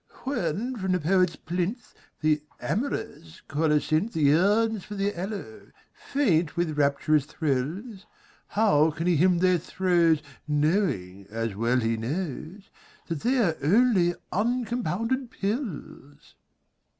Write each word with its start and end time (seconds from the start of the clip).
When 0.23 0.77
from 0.77 0.93
the 0.93 0.99
poet's 0.99 1.35
plinth 1.35 1.93
The 2.21 2.41
amorous 2.59 3.43
colocynth 3.47 4.15
Yearns 4.15 4.83
for 4.83 4.95
the 4.95 5.15
aloe, 5.15 5.67
faint 5.93 6.57
with 6.57 6.75
rapturous 6.75 7.25
thrills, 7.25 8.07
How 8.57 8.89
can 8.89 9.05
he 9.05 9.17
hymn 9.17 9.37
their 9.37 9.59
throes 9.59 10.23
Knowing, 10.47 11.27
as 11.29 11.53
well 11.55 11.79
he 11.79 11.97
knows, 11.97 12.71
That 13.09 13.19
they 13.19 13.37
are 13.37 13.55
only 13.61 14.15
uncompounded 14.31 15.29
pills? 15.29 16.33